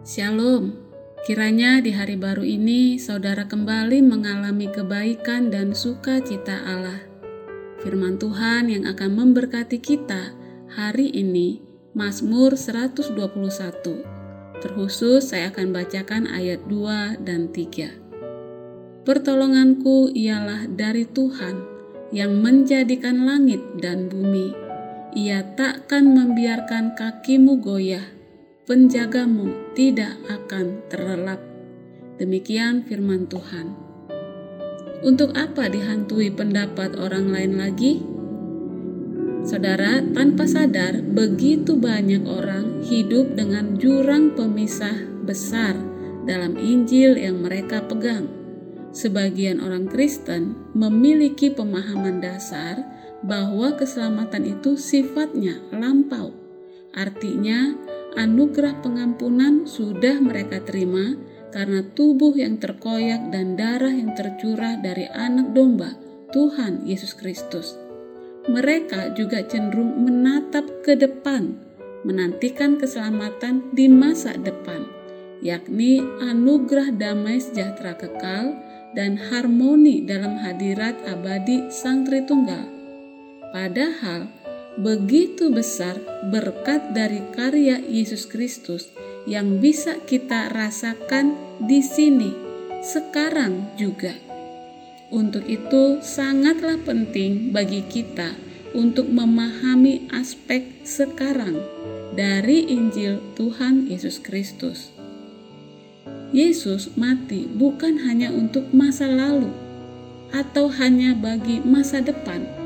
[0.00, 0.80] Shalom,
[1.28, 7.04] kiranya di hari baru ini saudara kembali mengalami kebaikan dan sukacita Allah.
[7.84, 10.32] Firman Tuhan yang akan memberkati kita
[10.72, 11.60] hari ini,
[11.92, 13.12] Mazmur 121.
[14.64, 19.04] Terkhusus saya akan bacakan ayat 2 dan 3.
[19.04, 21.60] Pertolonganku ialah dari Tuhan
[22.08, 24.56] yang menjadikan langit dan bumi.
[25.12, 28.19] Ia takkan membiarkan kakimu goyah
[28.68, 31.40] penjagamu tidak akan terlelap.
[32.20, 33.72] Demikian firman Tuhan.
[35.00, 38.04] Untuk apa dihantui pendapat orang lain lagi?
[39.40, 45.72] Saudara, tanpa sadar, begitu banyak orang hidup dengan jurang pemisah besar
[46.28, 48.28] dalam Injil yang mereka pegang.
[48.92, 52.84] Sebagian orang Kristen memiliki pemahaman dasar
[53.24, 56.36] bahwa keselamatan itu sifatnya lampau.
[56.92, 57.72] Artinya,
[58.16, 61.14] anugerah pengampunan sudah mereka terima
[61.50, 65.94] karena tubuh yang terkoyak dan darah yang tercurah dari anak domba
[66.30, 67.74] Tuhan Yesus Kristus.
[68.46, 71.58] Mereka juga cenderung menatap ke depan,
[72.06, 74.86] menantikan keselamatan di masa depan,
[75.44, 78.56] yakni anugerah damai sejahtera kekal
[78.96, 82.66] dan harmoni dalam hadirat abadi Sang Tritunggal.
[83.50, 84.30] Padahal,
[84.78, 85.98] begitu besar
[86.30, 88.92] berkat dari karya Yesus Kristus
[89.26, 92.30] yang bisa kita rasakan di sini
[92.80, 94.14] sekarang juga.
[95.10, 98.38] Untuk itu, sangatlah penting bagi kita
[98.70, 101.58] untuk memahami aspek sekarang
[102.14, 104.94] dari Injil Tuhan Yesus Kristus.
[106.30, 109.50] Yesus mati bukan hanya untuk masa lalu
[110.30, 112.59] atau hanya bagi masa depan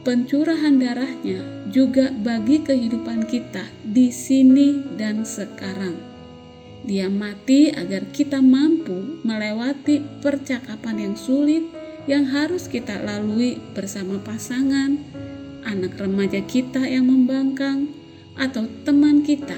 [0.00, 5.96] pencurahan darahnya juga bagi kehidupan kita di sini dan sekarang.
[6.80, 11.68] Dia mati agar kita mampu melewati percakapan yang sulit
[12.08, 14.96] yang harus kita lalui bersama pasangan,
[15.68, 17.92] anak remaja kita yang membangkang,
[18.40, 19.56] atau teman kita.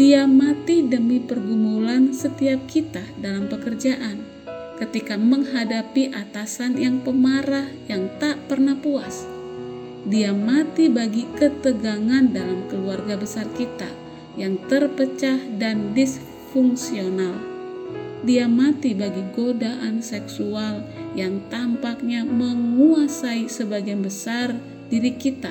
[0.00, 4.35] Dia mati demi pergumulan setiap kita dalam pekerjaan
[4.76, 9.24] ketika menghadapi atasan yang pemarah yang tak pernah puas.
[10.06, 13.90] Dia mati bagi ketegangan dalam keluarga besar kita
[14.38, 17.34] yang terpecah dan disfungsional.
[18.22, 20.84] Dia mati bagi godaan seksual
[21.18, 24.54] yang tampaknya menguasai sebagian besar
[24.92, 25.50] diri kita.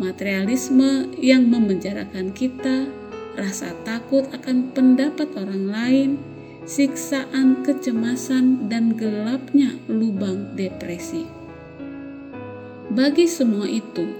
[0.00, 2.88] Materialisme yang memenjarakan kita,
[3.36, 6.10] rasa takut akan pendapat orang lain,
[6.64, 11.24] siksaan kecemasan, dan gelapnya lubang depresi.
[12.90, 14.10] Bagi semua itu,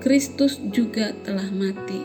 [0.00, 2.00] Kristus juga telah mati.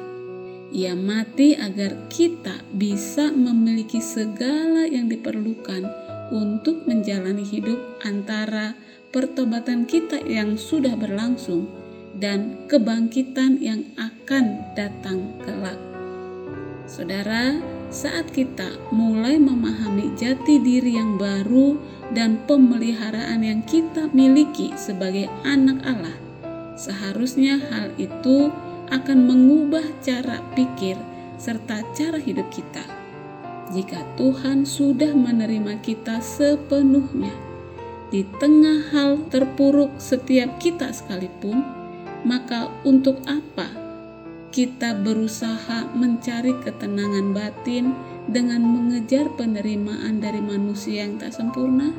[0.73, 5.85] Ia mati agar kita bisa memiliki segala yang diperlukan
[6.33, 8.73] untuk menjalani hidup antara
[9.13, 11.69] pertobatan kita yang sudah berlangsung
[12.17, 15.77] dan kebangkitan yang akan datang kelak.
[16.89, 17.61] Saudara,
[17.93, 21.77] saat kita mulai memahami jati diri yang baru
[22.09, 26.17] dan pemeliharaan yang kita miliki sebagai anak Allah,
[26.73, 28.49] seharusnya hal itu
[28.89, 30.97] akan mengubah cara pikir
[31.37, 32.81] serta cara hidup kita.
[33.69, 37.31] Jika Tuhan sudah menerima kita sepenuhnya,
[38.09, 41.61] di tengah hal terpuruk setiap kita sekalipun,
[42.25, 43.82] maka untuk apa
[44.53, 47.97] kita berusaha mencari ketenangan batin
[48.29, 51.89] dengan mengejar penerimaan dari manusia yang tak sempurna?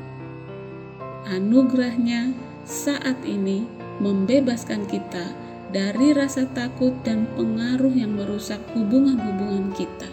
[1.26, 2.30] Anugerahnya
[2.62, 3.66] saat ini
[3.98, 5.34] membebaskan kita
[5.74, 10.06] dari rasa takut dan pengaruh yang merusak hubungan-hubungan kita.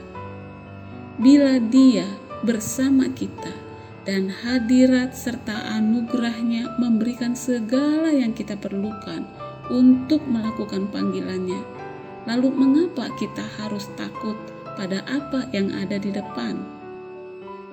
[1.22, 2.10] Bila Dia
[2.42, 3.54] bersama kita
[4.02, 9.30] dan hadirat serta anugerahnya memberikan segala yang kita perlukan
[9.70, 11.81] untuk melakukan panggilannya,
[12.30, 14.38] Lalu, mengapa kita harus takut
[14.78, 16.58] pada apa yang ada di depan?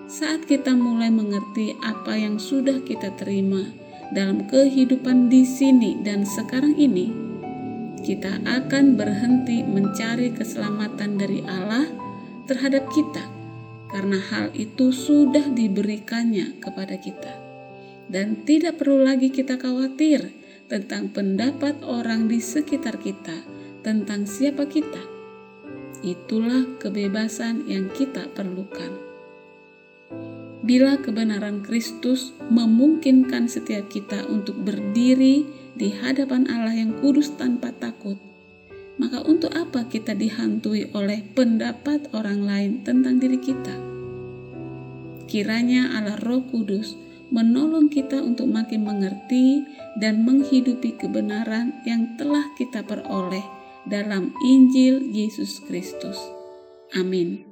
[0.09, 3.69] Saat kita mulai mengerti apa yang sudah kita terima
[4.09, 7.13] dalam kehidupan di sini dan sekarang ini,
[8.01, 11.85] kita akan berhenti mencari keselamatan dari Allah
[12.49, 13.21] terhadap kita,
[13.93, 17.37] karena hal itu sudah diberikannya kepada kita,
[18.09, 20.33] dan tidak perlu lagi kita khawatir
[20.73, 25.19] tentang pendapat orang di sekitar kita tentang siapa kita.
[26.03, 28.95] Itulah kebebasan yang kita perlukan.
[30.63, 35.43] Bila kebenaran Kristus memungkinkan setiap kita untuk berdiri
[35.75, 38.19] di hadapan Allah yang kudus tanpa takut,
[38.99, 43.75] maka untuk apa kita dihantui oleh pendapat orang lain tentang diri kita?
[45.27, 46.95] Kiranya Allah Roh Kudus
[47.29, 49.67] menolong kita untuk makin mengerti
[50.01, 56.19] dan menghidupi kebenaran yang telah kita peroleh dalam Injil Yesus Kristus.
[56.97, 57.48] Amin.